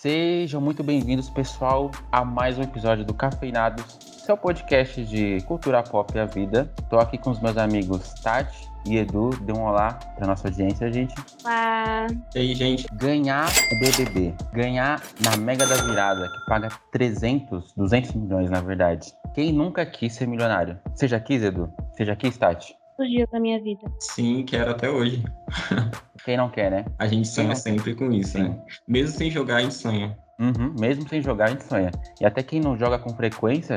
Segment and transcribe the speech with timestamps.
[0.00, 6.16] Sejam muito bem-vindos, pessoal, a mais um episódio do Cafeinados, seu podcast de cultura pop
[6.16, 6.72] e a vida.
[6.88, 9.30] Tô aqui com os meus amigos Tati e Edu.
[9.40, 11.16] Dê um olá pra nossa audiência, gente.
[11.42, 12.06] Olá!
[12.32, 12.86] E aí, gente?
[12.92, 19.12] Ganhar o BBB, ganhar na Mega da Virada, que paga 300, 200 milhões, na verdade.
[19.34, 20.78] Quem nunca quis ser milionário?
[21.02, 21.72] Já quis, Edu?
[21.98, 22.72] Já quis, Tati?
[22.98, 23.80] Os dias da minha vida.
[24.00, 25.22] Sim, quero até hoje.
[26.24, 26.84] Quem não quer, né?
[26.98, 28.42] A gente sonha sempre com isso, Sim.
[28.42, 28.60] né?
[28.88, 30.18] Mesmo sem jogar, a gente sonha.
[30.40, 31.90] Uhum, mesmo sem jogar, a gente sonha.
[32.20, 33.76] E até quem não joga com frequência,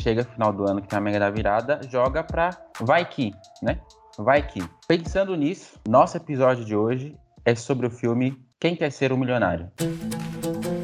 [0.00, 2.50] chega final do ano que tem a Mega da Virada, joga pra
[2.80, 3.78] vai que, né?
[4.18, 4.62] Vai que.
[4.88, 9.70] Pensando nisso, nosso episódio de hoje é sobre o filme Quem Quer Ser um Milionário.
[9.80, 10.81] Bom,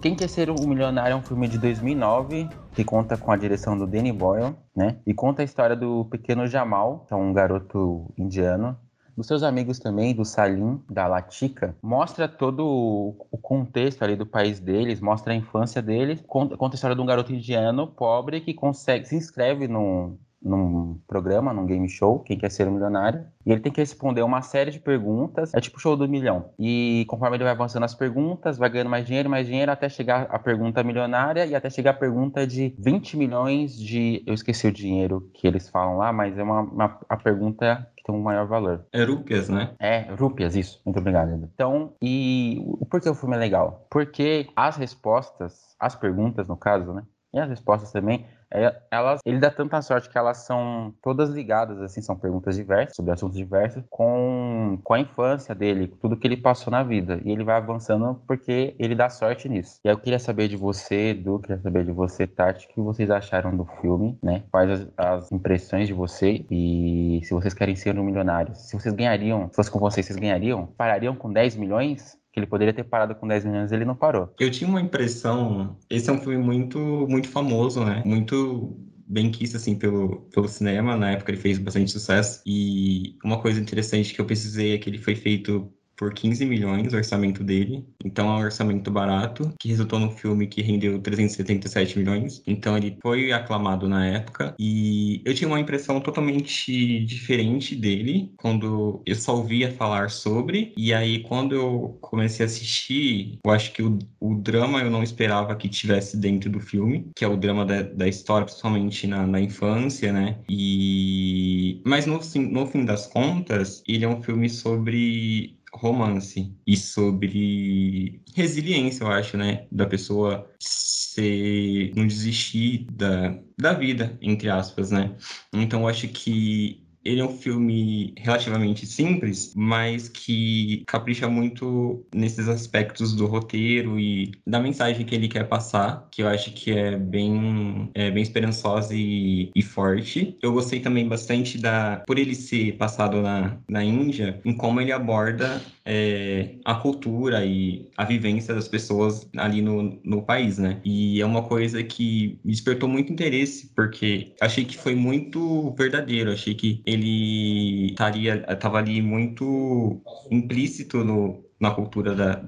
[0.00, 3.76] Quem Quer Ser um Milionário é um filme de 2009 que conta com a direção
[3.76, 4.96] do Danny Boyle, né?
[5.06, 8.78] E conta a história do pequeno Jamal, que é um garoto indiano,
[9.14, 11.76] dos seus amigos também, do Salim, da Latika.
[11.82, 16.74] Mostra todo o o contexto ali do país deles, mostra a infância deles, conta, conta
[16.74, 21.66] a história de um garoto indiano pobre que consegue, se inscreve num, num programa, num
[21.66, 24.80] game show, Quem Quer Ser um Milionário, e ele tem que responder uma série de
[24.80, 26.50] perguntas, é tipo o show do milhão.
[26.58, 30.22] E conforme ele vai avançando as perguntas, vai ganhando mais dinheiro, mais dinheiro, até chegar
[30.30, 34.22] a pergunta milionária e até chegar a pergunta de 20 milhões de.
[34.26, 38.02] Eu esqueci o dinheiro que eles falam lá, mas é uma, uma- a pergunta que
[38.04, 38.86] tem um maior valor.
[38.92, 39.70] É Rúpias, né?
[39.78, 40.80] É, rúpias, isso.
[40.86, 41.50] Muito obrigado, Edu.
[41.54, 43.86] Então, e por que o filme é legal?
[43.90, 47.02] Porque as respostas, as perguntas, no caso, né?
[47.32, 51.80] E as respostas também, é, elas, ele dá tanta sorte que elas são todas ligadas,
[51.80, 56.36] assim, são perguntas diversas, sobre assuntos diversos, com, com a infância dele, tudo que ele
[56.36, 57.20] passou na vida.
[57.24, 59.78] E ele vai avançando porque ele dá sorte nisso.
[59.84, 63.10] E eu queria saber de você, Edu, queria saber de você, Tati, o que vocês
[63.10, 64.42] acharam do filme, né?
[64.50, 68.54] Quais as, as impressões de você e se vocês querem ser um milionário.
[68.54, 70.66] Se vocês ganhariam, se fosse com vocês, vocês ganhariam?
[70.76, 72.19] Parariam com 10 milhões?
[72.32, 74.32] Que ele poderia ter parado com 10 milhões, ele não parou.
[74.38, 75.76] Eu tinha uma impressão.
[75.88, 78.02] Esse é um filme muito, muito famoso, né?
[78.04, 78.76] Muito
[79.06, 80.96] bem quisto, assim, pelo, pelo cinema.
[80.96, 82.40] Na época ele fez bastante sucesso.
[82.46, 86.94] E uma coisa interessante que eu precisei é que ele foi feito por 15 milhões,
[86.94, 87.84] o orçamento dele.
[88.02, 92.42] Então é um orçamento barato, que resultou num filme que rendeu 377 milhões.
[92.46, 94.54] Então ele foi aclamado na época.
[94.58, 100.72] E eu tinha uma impressão totalmente diferente dele quando eu só ouvia falar sobre.
[100.74, 105.02] E aí, quando eu comecei a assistir, eu acho que o, o drama eu não
[105.02, 109.26] esperava que tivesse dentro do filme, que é o drama da, da história, principalmente na,
[109.26, 110.38] na infância, né?
[110.48, 111.82] E...
[111.84, 112.18] Mas no,
[112.50, 119.36] no fim das contas, ele é um filme sobre romance e sobre resiliência, eu acho,
[119.36, 119.66] né?
[119.70, 125.16] Da pessoa ser, não desistir da, da vida, entre aspas, né?
[125.52, 132.48] Então eu acho que ele é um filme relativamente simples, mas que capricha muito nesses
[132.48, 136.96] aspectos do roteiro e da mensagem que ele quer passar, que eu acho que é
[136.96, 140.36] bem, é bem esperançosa e, e forte.
[140.42, 144.92] Eu gostei também bastante da, por ele ser passado na, na Índia, em como ele
[144.92, 150.80] aborda é, a cultura e a vivência das pessoas ali no, no país, né?
[150.84, 156.30] E é uma coisa que me despertou muito interesse, porque achei que foi muito verdadeiro,
[156.30, 160.00] achei que ele estaria, estava ali muito
[160.30, 162.42] implícito no, na cultura da,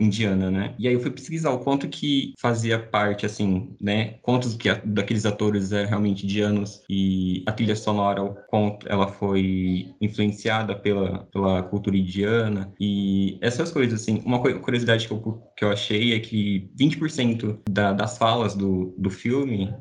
[0.00, 0.74] indiana, né?
[0.78, 4.18] E aí eu fui pesquisar o quanto que fazia parte, assim, né?
[4.22, 9.94] Quantos que daqueles atores eram realmente indianos e a trilha sonora, o quanto ela foi
[10.00, 14.20] influenciada pela, pela cultura indiana e essas coisas, assim.
[14.26, 19.10] Uma curiosidade que eu, que eu achei é que 20% da, das falas do, do
[19.10, 19.72] filme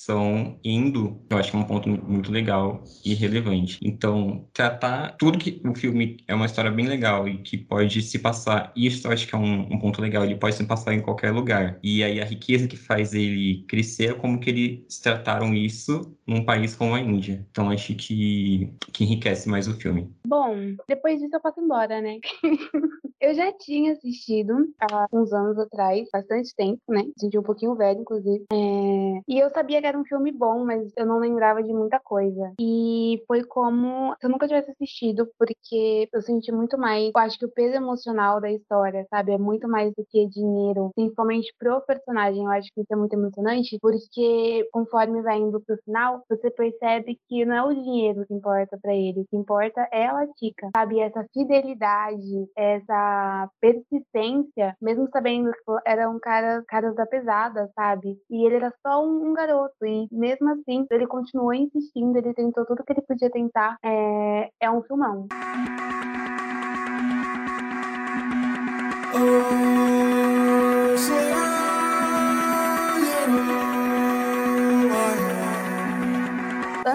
[0.00, 3.78] são indo, eu acho que é um ponto muito legal e relevante.
[3.82, 8.18] Então, tratar tudo que o filme é uma história bem legal e que pode se
[8.18, 11.00] passar, isso eu acho que é um, um ponto legal, ele pode se passar em
[11.00, 11.78] qualquer lugar.
[11.82, 16.44] E aí a riqueza que faz ele crescer é como que eles trataram isso num
[16.44, 17.46] país como a Índia.
[17.50, 20.10] Então, acho que, que enriquece mais o filme.
[20.26, 22.18] Bom, depois disso eu posso ir embora, né?
[23.22, 27.04] eu já tinha assistido há uns anos atrás, bastante tempo, né?
[27.16, 28.44] Senti um pouquinho velho, inclusive.
[28.52, 32.00] É, E eu sabia que era um filme bom, mas eu não lembrava de muita
[32.00, 32.52] coisa.
[32.60, 37.12] E foi como se eu nunca tivesse assistido, porque eu senti muito mais.
[37.14, 39.32] Eu acho que o peso emocional da história, sabe?
[39.32, 42.44] É muito mais do que dinheiro, principalmente pro personagem.
[42.44, 47.16] Eu acho que isso é muito emocionante, porque conforme vai indo pro final, você percebe
[47.28, 50.70] que não é o dinheiro que importa pra ele, o que importa é a Latica,
[50.76, 50.98] sabe?
[50.98, 53.11] Essa fidelidade, essa
[53.60, 58.16] persistência, mesmo sabendo que eram caras, caras da pesada, sabe?
[58.30, 62.64] E ele era só um, um, garoto, e mesmo assim, ele continuou insistindo, ele tentou
[62.66, 63.76] tudo que ele podia tentar.
[63.82, 65.26] É, é um filmão.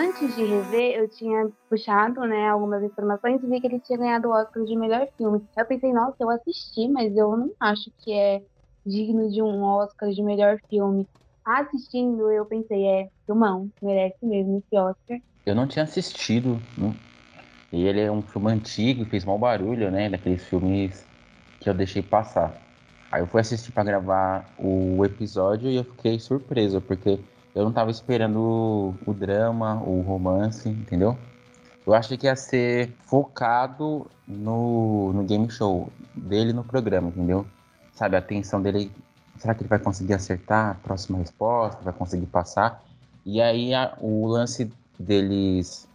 [0.07, 4.29] Antes de rever, eu tinha puxado, né, algumas informações e vi que ele tinha ganhado
[4.29, 5.45] o Oscar de melhor filme.
[5.57, 8.41] Eu pensei, nossa, eu assisti, mas eu não acho que é
[8.85, 11.05] digno de um Oscar de melhor filme.
[11.43, 15.19] Assistindo, eu pensei, é, filmão, merece mesmo esse Oscar.
[15.45, 16.95] Eu não tinha assistido, né?
[17.73, 21.05] e ele é um filme antigo, fez mau barulho, né, daqueles filmes
[21.59, 22.55] que eu deixei passar.
[23.11, 27.19] Aí eu fui assistir para gravar o episódio e eu fiquei surpreso, porque
[27.57, 31.17] eu não tava esperando o, o drama, o romance, entendeu?
[31.87, 37.47] Eu achei que ia ser focado no, no game show dele no programa, entendeu?
[37.93, 38.91] Sabe, a atenção dele.
[39.39, 41.81] Será que ele vai conseguir acertar a próxima resposta?
[41.81, 42.83] Vai conseguir passar?
[43.25, 45.87] E aí a, o lance deles,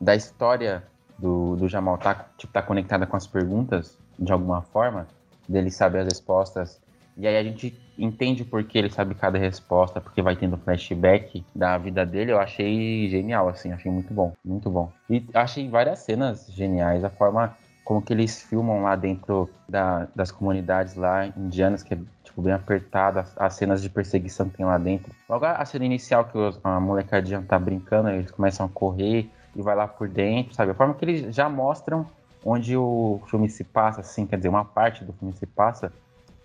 [0.00, 0.82] da história
[1.18, 5.06] do, do Jamal tá, tipo, tá conectada com as perguntas de alguma forma
[5.46, 6.80] dele saber as respostas.
[7.20, 11.44] E aí a gente entende por que ele sabe cada resposta, porque vai tendo flashback
[11.54, 12.32] da vida dele.
[12.32, 14.90] Eu achei genial, assim, achei muito bom, muito bom.
[15.08, 20.32] E achei várias cenas geniais, a forma como que eles filmam lá dentro da, das
[20.32, 24.64] comunidades lá indianas, que é tipo bem apertada, as, as, cenas de perseguição que tem
[24.64, 25.12] lá dentro.
[25.28, 29.60] Logo a cena inicial que os, a molecadinha tá brincando, eles começam a correr e
[29.60, 30.70] vai lá por dentro, sabe?
[30.70, 32.06] A forma que eles já mostram
[32.42, 35.92] onde o filme se passa, assim, quer dizer, uma parte do filme se passa,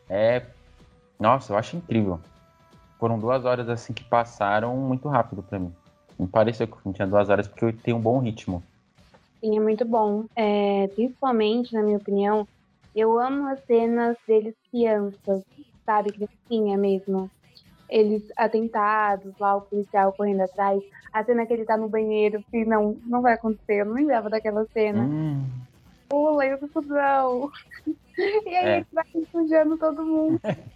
[0.10, 0.42] é.
[1.20, 2.20] Nossa, eu acho incrível.
[3.00, 5.74] Foram duas horas assim que passaram muito rápido para mim.
[6.18, 8.64] Me pareceu que tinha duas horas porque tem um bom ritmo.
[9.40, 10.26] Sim, é muito bom.
[10.36, 12.48] É, principalmente, na minha opinião,
[12.96, 15.44] eu amo as cenas deles crianças,
[15.86, 16.12] sabe?
[16.12, 17.30] Criancinha mesmo.
[17.90, 20.82] Eles atentados, lá o policial correndo atrás.
[21.14, 23.82] A cena que ele tá no banheiro, que não, não vai acontecer.
[23.82, 25.04] Eu não lembrava daquela cena.
[25.04, 25.44] Hum
[26.10, 27.52] pula e o fusão.
[28.18, 28.78] E aí é.
[28.78, 30.40] ele vai sujando todo mundo.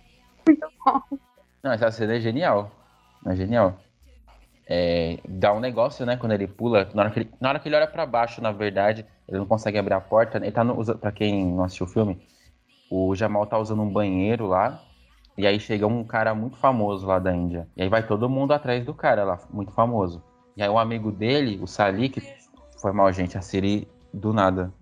[0.49, 1.01] Muito bom.
[1.63, 2.71] Não, essa cena é genial.
[3.25, 3.77] É genial.
[4.67, 6.89] É, dá um negócio, né, quando ele pula.
[6.93, 9.77] Na hora que ele, hora que ele olha pra baixo, na verdade, ele não consegue
[9.77, 10.37] abrir a porta.
[10.37, 12.19] Ele tá no, pra quem não assistiu o filme,
[12.89, 14.81] o Jamal tá usando um banheiro lá.
[15.37, 17.67] E aí chega um cara muito famoso lá da Índia.
[17.77, 20.21] E aí vai todo mundo atrás do cara lá, muito famoso.
[20.57, 22.21] E aí o amigo dele, o Salik,
[22.81, 24.73] foi mal, gente, a Siri do nada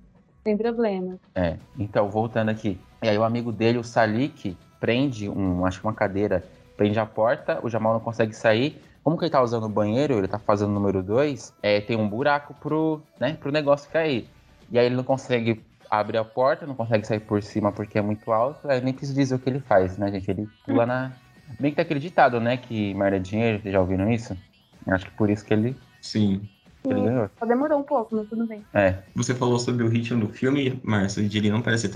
[0.47, 1.19] sem problema.
[1.35, 2.79] É, então, voltando aqui.
[3.03, 6.43] E aí o amigo dele, o Salik, prende um, acho que uma cadeira,
[6.75, 8.81] prende a porta, o Jamal não consegue sair.
[9.03, 11.95] Como que ele tá usando o banheiro, ele tá fazendo o número 2, é, tem
[11.95, 14.27] um buraco pro, né, pro negócio cair.
[14.69, 18.01] E aí ele não consegue abrir a porta, não consegue sair por cima porque é
[18.01, 20.29] muito alto, aí nem preciso dizer o que ele faz, né, gente?
[20.29, 21.11] Ele pula na.
[21.57, 24.37] Bem que tá acreditado, né, que merda é dinheiro, vocês já ouviram isso?
[24.85, 25.75] Acho que por isso que ele.
[26.01, 26.41] Sim.
[26.89, 27.29] Ele ganhou.
[27.39, 28.63] Só demorou um pouco, mas tudo bem.
[28.73, 28.95] É.
[29.15, 31.89] Você falou sobre o ritmo do filme, Márcio, de ele não parece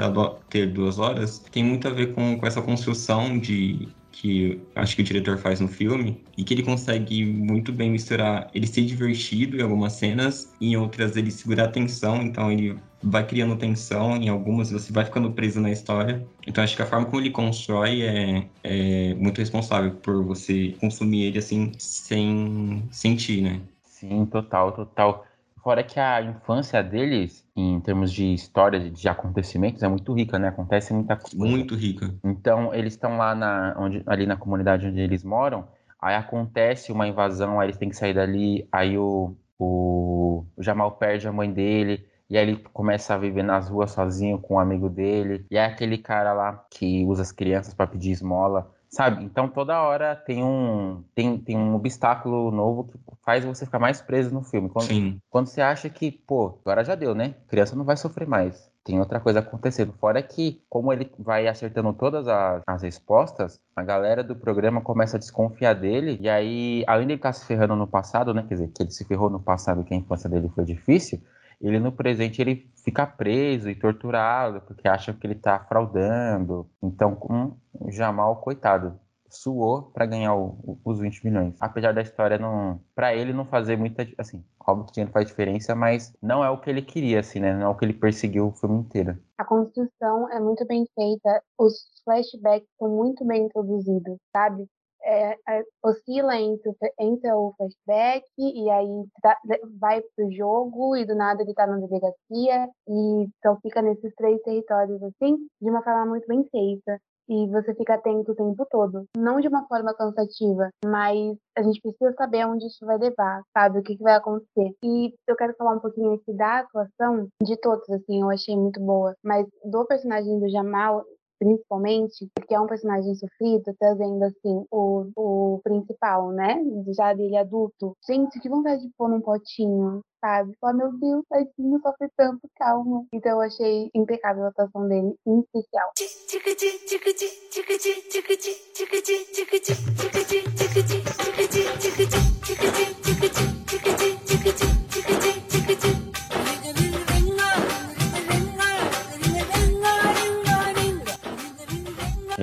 [0.50, 1.40] ter duas horas.
[1.52, 5.60] Tem muito a ver com, com essa construção de que acho que o diretor faz
[5.60, 10.54] no filme e que ele consegue muito bem misturar ele ser divertido em algumas cenas
[10.60, 14.92] e em outras ele segurar a tensão, então ele vai criando tensão, em algumas você
[14.92, 16.26] vai ficando preso na história.
[16.46, 21.24] Então acho que a forma como ele constrói é, é muito responsável por você consumir
[21.24, 23.62] ele assim sem sentir, né?
[24.02, 25.24] Sim, total, total.
[25.64, 30.48] Fora que a infância deles, em termos de história, de acontecimentos, é muito rica, né?
[30.48, 31.38] Acontece muita coisa.
[31.38, 32.12] Muito rica.
[32.24, 35.68] Então, eles estão lá na, onde, ali na comunidade onde eles moram,
[36.02, 40.94] aí acontece uma invasão, aí eles têm que sair dali, aí o, o, o Jamal
[40.94, 44.60] perde a mãe dele, e aí ele começa a viver nas ruas sozinho com um
[44.60, 48.74] amigo dele, e é aquele cara lá que usa as crianças para pedir esmola.
[48.92, 49.24] Sabe?
[49.24, 54.02] Então toda hora tem um tem, tem um obstáculo novo que faz você ficar mais
[54.02, 54.68] preso no filme.
[54.68, 55.22] Quando, Sim.
[55.30, 57.36] quando você acha que, pô, agora já deu, né?
[57.48, 58.70] Criança não vai sofrer mais.
[58.84, 59.94] Tem outra coisa acontecendo.
[59.94, 65.16] Fora que, como ele vai acertando todas as, as respostas, a galera do programa começa
[65.16, 66.18] a desconfiar dele.
[66.20, 68.44] E aí, além de ele estar se ferrando no passado, né?
[68.46, 71.22] Quer dizer, que ele se ferrou no passado que a infância dele foi difícil,
[71.62, 76.70] ele no presente ele fica preso e torturado porque acha que ele está fraudando.
[76.82, 79.00] Então, um Jamal, coitado,
[79.30, 81.56] suou para ganhar o, os 20 milhões.
[81.60, 85.74] Apesar da história não, para ele não fazer muita, assim, óbvio que dinheiro faz diferença,
[85.74, 87.54] mas não é o que ele queria, assim, né?
[87.54, 89.18] Não é o que ele perseguiu o filme inteiro.
[89.38, 94.68] A construção é muito bem feita, os flashbacks são muito bem introduzidos, sabe?
[95.04, 99.38] É, é, oscila entre, entre o flashback e aí tá,
[99.80, 104.42] vai pro jogo e do nada ele tá na delegacia e então fica nesses três
[104.44, 107.00] territórios assim, de uma forma muito bem feita
[107.32, 109.06] e você fica atento o tempo todo.
[109.16, 113.80] Não de uma forma cansativa, mas a gente precisa saber onde isso vai levar, sabe?
[113.80, 114.76] O que, que vai acontecer.
[114.84, 118.82] E eu quero falar um pouquinho aqui da atuação de todos, assim, eu achei muito
[118.82, 121.06] boa, mas do personagem do Jamal,
[121.42, 126.56] principalmente, porque é um personagem sofrido, trazendo assim o, o principal, né?
[126.96, 127.98] Já dele adulto.
[128.08, 130.56] Gente, que vontade de pôr num potinho, sabe?
[130.62, 133.06] Falar, meu Deus, tadinho, sofre tanto, calma.
[133.12, 135.90] Então eu achei impecável a atuação dele, em especial.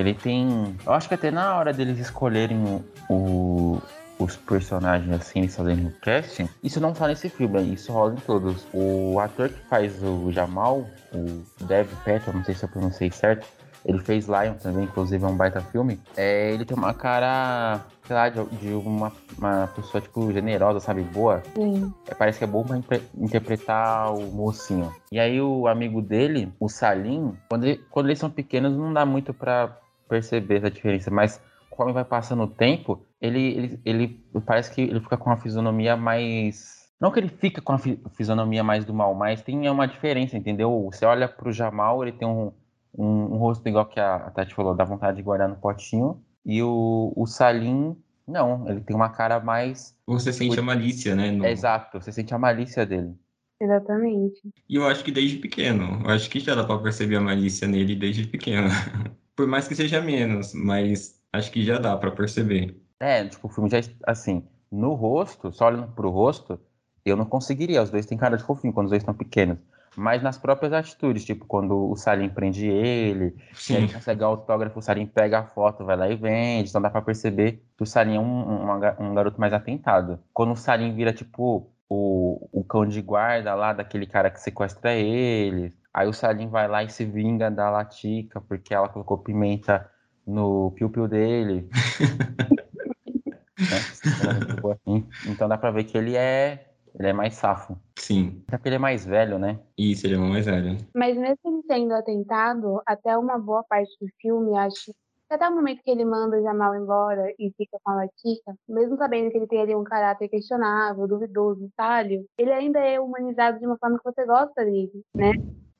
[0.00, 0.76] Ele tem.
[0.86, 3.80] Eu acho que até na hora deles escolherem o,
[4.18, 8.16] os personagens assim, eles fazerem o casting, isso não tá nesse filme, isso rola em
[8.16, 8.66] todos.
[8.72, 13.46] O ator que faz o Jamal, o Dev Patel, não sei se eu pronunciei certo,
[13.84, 16.00] ele fez Lion também, inclusive é um baita filme.
[16.16, 21.02] É, ele tem uma cara, sei lá, de, de uma, uma pessoa, tipo, generosa, sabe?
[21.02, 21.42] Boa.
[21.54, 21.92] Sim.
[22.06, 24.92] É, parece que é bom pra interpretar o mocinho.
[25.12, 29.06] E aí o amigo dele, o Salim, quando, ele, quando eles são pequenos, não dá
[29.06, 29.78] muito pra
[30.08, 35.00] perceber essa diferença, mas conforme vai passando o tempo, ele, ele, ele parece que ele
[35.00, 36.88] fica com uma fisionomia mais.
[37.00, 37.78] Não que ele fica com a
[38.16, 40.88] fisionomia mais do mal, mas tem uma diferença, entendeu?
[40.90, 42.52] Você olha pro Jamal, ele tem um,
[42.92, 46.20] um, um rosto igual que a Tati falou, dá vontade de guardar no potinho.
[46.44, 47.96] E o, o Salim,
[48.26, 49.94] não, ele tem uma cara mais.
[50.06, 51.30] Você sente a malícia, né?
[51.30, 51.46] No...
[51.46, 53.14] Exato, você sente a malícia dele.
[53.60, 54.40] Exatamente.
[54.68, 56.02] E eu acho que desde pequeno.
[56.04, 58.68] Eu acho que já dá pra perceber a malícia nele desde pequeno.
[59.38, 62.76] Por mais que seja menos, mas acho que já dá para perceber.
[62.98, 66.58] É, tipo, o filme já, assim, no rosto, só olhando pro rosto,
[67.04, 67.80] eu não conseguiria.
[67.80, 69.58] Os dois têm cara de fofinho quando os dois estão pequenos.
[69.96, 73.76] Mas nas próprias atitudes, tipo, quando o Salim prende ele, Sim.
[73.76, 76.70] ele consegue autógrafo, o Salim pega a foto, vai lá e vende.
[76.70, 80.18] Então dá pra perceber que o Salim é um, um, um garoto mais atentado.
[80.34, 84.94] Quando o Salim vira, tipo, o, o cão de guarda lá daquele cara que sequestra
[84.94, 89.90] ele, Aí o Salim vai lá e se vinga da Latica, porque ela colocou pimenta
[90.24, 91.68] no piu-piu dele.
[94.86, 95.02] né?
[95.26, 97.76] Então dá pra ver que ele é, ele é mais safo.
[97.98, 98.44] Sim.
[98.46, 99.58] Até porque ele é mais velho, né?
[99.76, 100.76] Isso, ele é mais velho.
[100.94, 104.94] Mas nesse sendo atentado, até uma boa parte do filme, acho
[105.28, 108.96] até o momento que ele manda o Jamal embora e fica com a Latica, mesmo
[108.96, 113.66] sabendo que ele tem ali um caráter questionável, duvidoso, falho, ele ainda é humanizado de
[113.66, 115.32] uma forma que você gosta dele, né?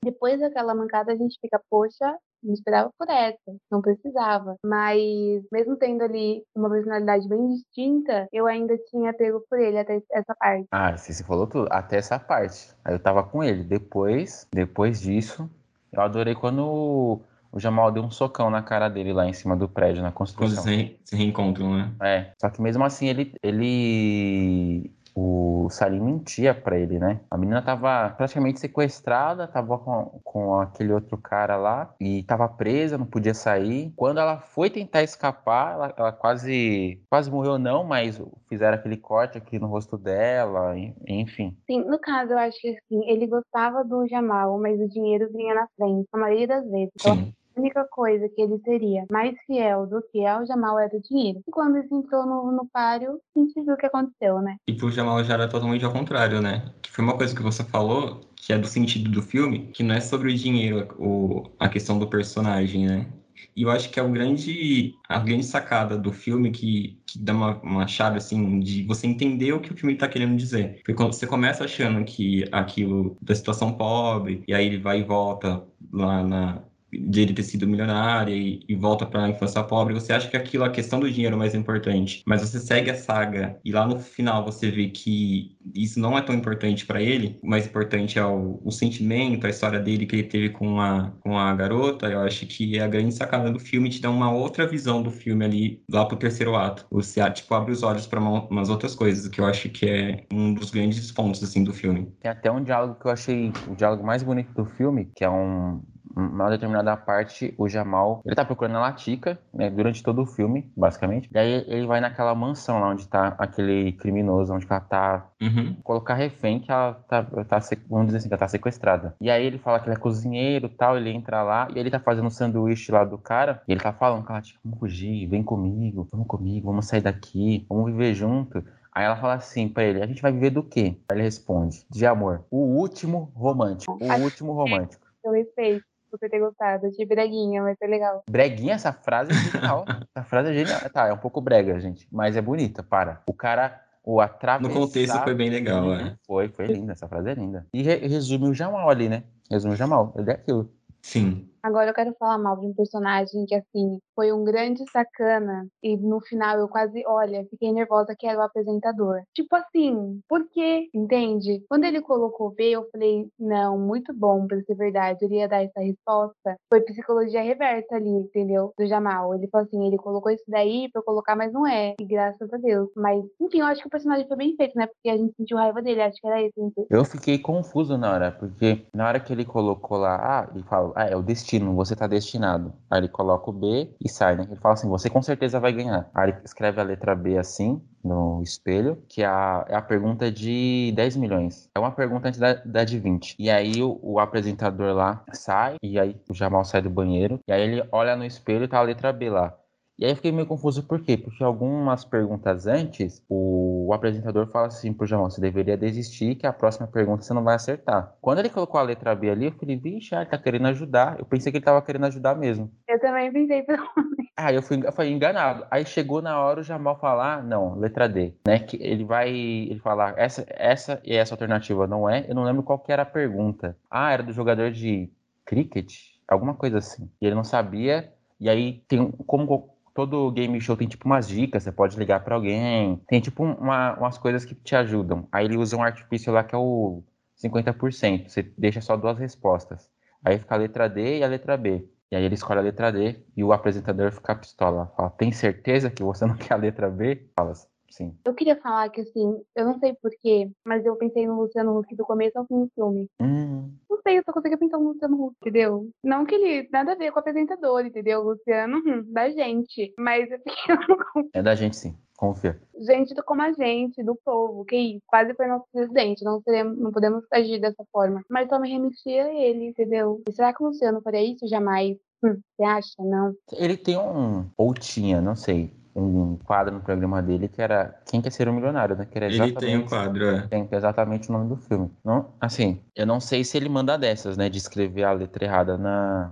[0.03, 4.55] Depois daquela mancada, a gente fica, poxa, não esperava por essa, não precisava.
[4.65, 10.01] Mas, mesmo tendo ali uma personalidade bem distinta, eu ainda tinha pego por ele até
[10.11, 10.67] essa parte.
[10.71, 12.69] Ah, você falou tudo, até essa parte.
[12.83, 13.63] Aí eu tava com ele.
[13.63, 15.49] Depois, depois disso,
[15.91, 19.67] eu adorei quando o Jamal deu um socão na cara dele lá em cima do
[19.67, 20.63] prédio, na construção.
[20.63, 21.93] Quando se, se reencontram, né?
[22.01, 27.19] É, só que mesmo assim ele, ele o Salim mentia para ele, né?
[27.29, 32.97] A menina tava praticamente sequestrada, tava com, com aquele outro cara lá e tava presa,
[32.97, 33.91] não podia sair.
[33.95, 39.37] Quando ela foi tentar escapar, ela, ela quase quase morreu não, mas fizeram aquele corte
[39.37, 40.73] aqui no rosto dela,
[41.07, 41.55] enfim.
[41.65, 45.53] Sim, no caso eu acho que assim, ele gostava do Jamal, mas o dinheiro vinha
[45.53, 46.91] na frente, a maioria das vezes.
[46.95, 51.01] Então, Sim única coisa que ele seria mais fiel do que ao Jamal era o
[51.01, 51.41] dinheiro.
[51.47, 54.55] E quando ele entrou no, no páreo, a gente viu o que aconteceu, né?
[54.67, 56.65] E pro Jamal já era totalmente ao contrário, né?
[56.81, 59.95] Que foi uma coisa que você falou, que é do sentido do filme, que não
[59.95, 63.07] é sobre o dinheiro o, a questão do personagem, né?
[63.55, 67.33] E eu acho que é o grande, a grande sacada do filme que, que dá
[67.33, 70.75] uma, uma chave, assim, de você entender o que o filme está querendo dizer.
[70.75, 75.03] Porque quando você começa achando que aquilo da situação pobre, e aí ele vai e
[75.03, 79.93] volta lá na, de ele ter sido milionário e, e volta para a infância pobre,
[79.93, 82.95] você acha que aquilo, a questão do dinheiro é mais importante, mas você segue a
[82.95, 87.39] saga e lá no final você vê que isso não é tão importante para ele,
[87.43, 91.11] o mais importante é o, o, sentimento, a história dele que ele teve com a,
[91.21, 94.31] com a garota, eu acho que é a grande sacada do filme, te dá uma
[94.31, 96.85] outra visão do filme ali, lá pro terceiro ato.
[96.91, 100.23] Você, tipo, abre os olhos para uma, umas outras coisas, que eu acho que é
[100.31, 102.11] um dos grandes pontos, assim, do filme.
[102.19, 105.29] Tem até um diálogo que eu achei o diálogo mais bonito do filme, que é
[105.29, 105.81] um,
[106.19, 110.71] uma determinada parte, o Jamal, ele tá procurando a Latika, né, durante todo o filme,
[110.75, 111.29] basicamente.
[111.33, 115.77] E aí ele vai naquela mansão lá onde tá aquele criminoso, onde ela tá Uhum.
[115.83, 117.59] colocar refém que ela tá, tá
[117.89, 119.15] vamos dizer assim, que ela tá sequestrada.
[119.21, 121.89] E aí ele fala que ele é cozinheiro e tal, ele entra lá e ele
[121.89, 124.79] tá fazendo o sanduíche lá do cara, e ele tá falando com ela, tipo, vamos
[124.79, 128.63] fugir, vem comigo, vamos comigo, vamos sair daqui, vamos viver junto.
[128.91, 130.97] Aí ela fala assim pra ele, a gente vai viver do quê?
[131.09, 132.45] Aí ele responde, de amor.
[132.51, 133.97] O último romântico.
[134.01, 135.07] O último romântico.
[135.23, 136.87] Eu por você ter gostado.
[136.87, 138.23] Achei breguinha, mas foi legal.
[138.29, 139.85] Breguinha, essa frase é genial.
[140.15, 140.79] essa frase é genial.
[140.91, 143.21] Tá, é um pouco brega, gente, mas é bonita, para.
[143.27, 144.73] O cara, o atravessar...
[144.73, 145.95] No contexto foi bem legal, Uhum.
[145.95, 146.15] é.
[146.25, 147.65] Foi, foi linda, essa frase é linda.
[147.73, 149.23] E re- resume o Jamal ali, né?
[149.49, 150.71] Resume o Jamal, ele é aquilo.
[151.01, 151.49] Sim.
[151.63, 155.67] Agora eu quero falar mal de um personagem que, assim, foi um grande sacana.
[155.83, 159.21] E no final eu quase, olha, fiquei nervosa que era o apresentador.
[159.33, 160.89] Tipo assim, por quê?
[160.93, 161.63] Entende?
[161.69, 165.23] Quando ele colocou B, eu falei, não, muito bom pra ser verdade.
[165.23, 166.55] Ele ia dar essa resposta.
[166.69, 168.73] Foi psicologia reversa ali, entendeu?
[168.77, 169.35] Do Jamal.
[169.35, 171.95] Ele falou assim, ele colocou isso daí pra eu colocar, mas não é.
[171.99, 172.89] E graças a Deus.
[172.95, 174.87] Mas, enfim, eu acho que o personagem foi bem feito, né?
[174.87, 176.01] Porque a gente sentiu raiva dele.
[176.01, 176.59] Acho que era esse.
[176.59, 176.87] o intuito.
[176.89, 180.91] Eu fiquei confuso na hora, porque na hora que ele colocou lá, ah, ele fala,
[180.95, 182.73] ah, é o destino, você tá destinado.
[182.89, 184.45] Aí ele coloca o B e sai, né?
[184.49, 186.09] Ele fala assim, você com certeza vai ganhar.
[186.13, 190.31] Aí ele escreve a letra B assim, no espelho, que é a, é a pergunta
[190.31, 191.69] de 10 milhões.
[191.73, 193.35] É uma pergunta antes da, da de 20.
[193.39, 197.51] E aí o, o apresentador lá sai, e aí o Jamal sai do banheiro, e
[197.51, 199.57] aí ele olha no espelho e tá a letra B lá.
[199.99, 201.17] E aí eu fiquei meio confuso por quê?
[201.17, 206.53] Porque algumas perguntas antes, o, apresentador fala assim pro Jamal, você deveria desistir que a
[206.53, 208.15] próxima pergunta você não vai acertar.
[208.21, 211.19] Quando ele colocou a letra B ali, eu falei, vixe, ah, ele tá querendo ajudar.
[211.19, 212.71] Eu pensei que ele tava querendo ajudar mesmo.
[212.87, 213.65] Eu também pensei,
[214.37, 215.67] Ah, eu fui, eu fui enganado.
[215.69, 218.57] Aí chegou na hora o Jamal falar, não, letra D, né?
[218.57, 222.25] Que ele vai, ele falar, essa, essa e essa alternativa não é.
[222.25, 223.75] Eu não lembro qual que era a pergunta.
[223.91, 225.11] Ah, era do jogador de
[225.43, 225.93] cricket,
[226.25, 227.11] alguma coisa assim.
[227.21, 228.13] E ele não sabia.
[228.39, 229.77] E aí tem como
[230.07, 233.97] todo game show tem tipo umas dicas, você pode ligar pra alguém, tem tipo uma-
[233.97, 235.27] umas coisas que te ajudam.
[235.31, 237.03] Aí ele usa um artifício lá que é o
[237.35, 239.89] 50%, você deixa só duas respostas.
[240.23, 241.87] Aí fica a letra D e a letra B.
[242.11, 244.87] E aí ele escolhe a letra D e o apresentador fica pistola.
[244.95, 247.29] Fala, tem certeza que você não quer a letra B?
[247.35, 247.53] Fala,
[247.91, 248.15] sim.
[248.25, 251.95] Eu queria falar que, assim, eu não sei porquê, mas eu pensei no Luciano Huck
[251.95, 253.07] do começo ao fim do filme.
[253.21, 255.89] Hum, Não sei, eu só consegui pensar no Luciano Huck, entendeu?
[256.03, 258.21] Não que ele nada a ver com o apresentador, entendeu?
[258.23, 259.93] Luciano, hum, da gente.
[259.97, 262.59] Mas porque eu não é da gente sim, confia.
[262.79, 266.91] gente do como a gente, do povo, que quase foi nosso presidente, não, seremos, não
[266.91, 268.21] podemos agir dessa forma.
[268.29, 270.21] Mas só me remetia a ele, entendeu?
[270.27, 271.47] E será que o Luciano faria isso?
[271.47, 271.97] Jamais.
[272.23, 272.93] Hum, você acha?
[272.99, 273.33] Não.
[273.53, 278.21] Ele tem um, ou tinha, não sei, um quadro no programa dele que era Quem
[278.21, 279.05] Quer Ser um Milionário, né?
[279.09, 280.47] Que era Ele tem um quadro, é.
[280.47, 281.91] tem exatamente o nome do filme.
[282.03, 284.49] Não, assim, eu não sei se ele manda dessas, né?
[284.49, 286.31] De escrever a letra errada na,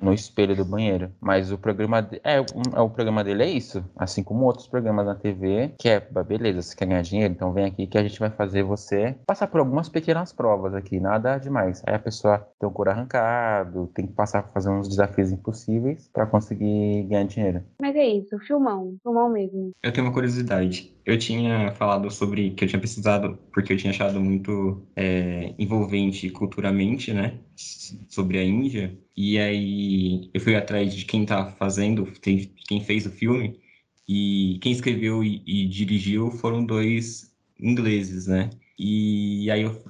[0.00, 1.10] no, no espelho do banheiro.
[1.20, 2.44] Mas o programa de- é, o-
[2.84, 3.84] o programa dele é isso.
[3.96, 7.32] Assim como outros programas na TV, que é, "Bah, beleza, você quer ganhar dinheiro?
[7.32, 10.98] Então vem aqui que a gente vai fazer você passar por algumas pequenas provas aqui,
[11.00, 11.82] nada demais.
[11.86, 16.08] Aí a pessoa tem o couro arrancado, tem que passar por fazer uns desafios impossíveis
[16.12, 17.62] pra conseguir ganhar dinheiro.
[17.80, 19.72] Mas é isso, filmão, filmão mesmo.
[19.82, 20.94] Eu tenho uma curiosidade.
[21.04, 26.30] Eu tinha falado sobre que eu tinha pesquisado porque eu tinha achado muito é, envolvente
[26.30, 27.38] culturalmente, né?
[28.08, 28.96] Sobre a Índia.
[29.16, 33.60] E aí eu fui atrás de quem tá fazendo, quem fez o filme.
[34.08, 38.50] E quem escreveu e, e dirigiu foram dois ingleses, né?
[38.78, 39.82] E aí eu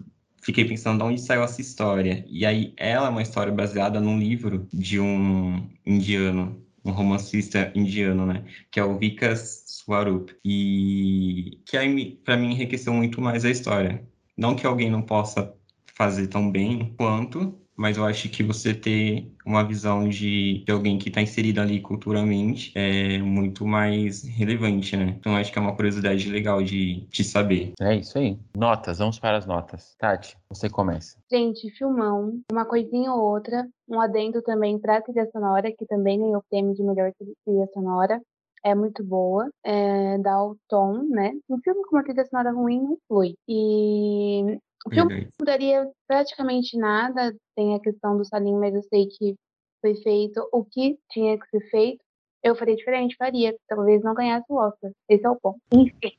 [0.42, 2.24] fiquei pensando de onde saiu essa história.
[2.28, 8.26] E aí ela é uma história baseada num livro de um indiano, um romancista indiano,
[8.26, 8.44] né?
[8.70, 14.06] que é o Vikas Swarup, e que aí pra mim enriqueceu muito mais a história.
[14.36, 15.54] Não que alguém não possa
[15.94, 20.98] fazer tão bem quanto, mas eu acho que você ter uma visão de, de alguém
[20.98, 25.16] que está inserido ali culturalmente é muito mais relevante, né?
[25.18, 27.72] Então eu acho que é uma curiosidade legal de, de saber.
[27.80, 28.38] É isso aí.
[28.56, 29.94] Notas, vamos para as notas.
[29.98, 31.18] Tati, você começa.
[31.30, 36.38] Gente, filmão, uma coisinha ou outra, um adendo também pra trilha sonora, que também ganhou
[36.38, 37.12] o prêmio de melhor
[37.44, 38.20] trilha sonora.
[38.64, 41.32] É muito boa, é, dá o tom, né?
[41.50, 43.34] Um filme com uma trilha sonora ruim não flui.
[43.48, 49.06] E o filme não mudaria praticamente nada, tem a questão do Salim, mas eu sei
[49.06, 49.34] que
[49.80, 52.04] foi feito o que tinha que ser feito.
[52.42, 53.54] Eu faria diferente, faria.
[53.68, 54.90] Talvez não ganhasse o Oscar.
[55.08, 55.60] Esse é o ponto.
[55.72, 56.12] Enfim.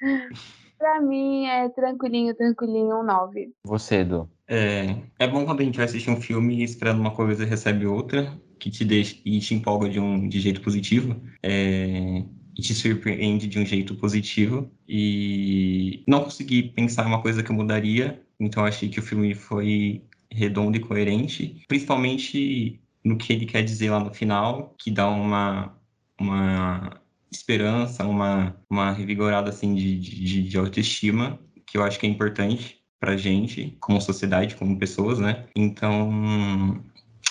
[0.78, 3.52] pra mim é tranquilinho, tranquilinho, um 9.
[3.64, 4.30] Você, Edu.
[4.48, 7.86] É, é bom quando a gente vai assistir um filme esperando uma coisa e recebe
[7.86, 12.22] outra, que te deixa e te empolga de um de jeito positivo, é,
[12.56, 14.70] e te surpreende de um jeito positivo.
[14.88, 20.02] E não consegui pensar uma coisa que eu mudaria, então achei que o filme foi
[20.30, 25.76] redondo e coerente, principalmente no que ele quer dizer lá no final, que dá uma,
[26.18, 32.10] uma esperança, uma, uma revigorada assim de, de, de autoestima, que eu acho que é
[32.10, 35.46] importante pra gente, como sociedade, como pessoas, né?
[35.54, 36.82] Então,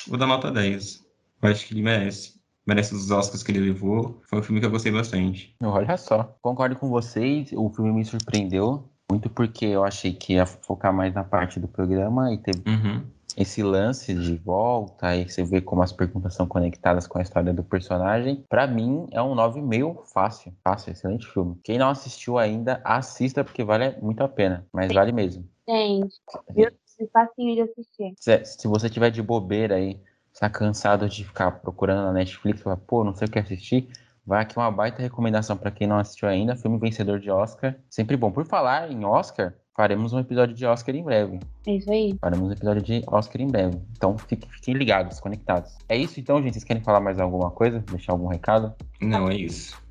[0.08, 1.04] vou dar nota 10.
[1.42, 2.35] Eu acho que ele merece.
[2.66, 4.20] Merece os Oscars que ele levou.
[4.30, 5.56] Foi um filme que eu gostei bastante.
[5.62, 7.52] Olha só, concordo com vocês.
[7.54, 11.68] O filme me surpreendeu muito porque eu achei que ia focar mais na parte do
[11.68, 13.04] programa e teve Uhum.
[13.38, 17.54] esse lance de volta, aí você vê como as perguntas são conectadas com a história
[17.54, 18.44] do personagem.
[18.50, 20.52] Pra mim, é um 9,5 fácil.
[20.64, 21.56] Fácil, excelente filme.
[21.64, 24.66] Quem não assistiu ainda, assista porque vale muito a pena.
[24.74, 25.48] Mas vale mesmo.
[25.70, 26.16] Gente?
[26.58, 26.72] É
[27.12, 28.14] facinho de assistir.
[28.18, 30.00] Se, se você tiver de bobeira aí,
[30.36, 33.88] está cansado de ficar procurando na Netflix, fala, pô, não sei o que assistir,
[34.26, 37.74] vai aqui uma baita recomendação pra quem não assistiu ainda, filme vencedor de Oscar.
[37.90, 38.30] Sempre bom.
[38.32, 41.40] Por falar em Oscar, faremos um episódio de Oscar em breve.
[41.66, 42.18] É isso aí.
[42.20, 43.80] Faremos um episódio de Oscar em breve.
[43.96, 45.78] Então fiquem, fiquem ligados, conectados.
[45.88, 46.54] É isso então, gente.
[46.54, 47.80] Vocês querem falar mais alguma coisa?
[47.90, 48.76] Deixar algum recado?
[49.00, 49.82] Não, é isso.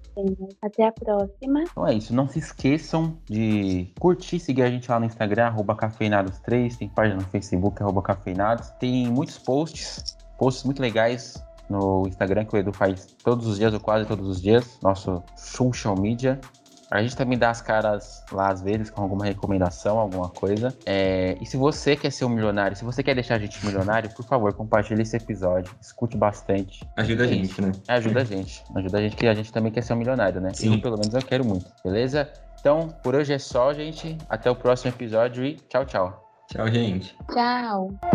[0.62, 1.62] Até a próxima.
[1.62, 2.14] Então é isso.
[2.14, 6.76] Não se esqueçam de curtir, seguir a gente lá no Instagram, arroba cafeinados3.
[6.76, 8.68] Tem página no Facebook, arroba cafeinados.
[8.78, 13.72] Tem muitos posts, posts muito legais no Instagram que o Edu faz todos os dias,
[13.72, 14.78] ou quase todos os dias.
[14.82, 16.40] Nosso social media.
[16.90, 20.72] A gente também dá as caras lá às vezes com alguma recomendação, alguma coisa.
[20.86, 24.10] É, e se você quer ser um milionário, se você quer deixar a gente milionário,
[24.10, 25.74] por favor, compartilhe esse episódio.
[25.80, 26.86] Escute bastante.
[26.96, 27.72] Ajuda a É gente, né?
[27.88, 28.62] Ajuda a gente.
[28.76, 30.52] Ajuda a gente, que a gente também quer ser um milionário, né?
[30.54, 30.74] Sim.
[30.74, 31.66] Eu, pelo menos, eu quero muito.
[31.82, 32.30] Beleza?
[32.60, 34.16] Então, por hoje é só, gente.
[34.28, 36.30] Até o próximo episódio e tchau, tchau.
[36.48, 37.16] Tchau, gente.
[37.32, 38.13] Tchau.